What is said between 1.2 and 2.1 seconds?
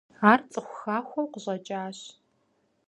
къыщӏэкӏащ.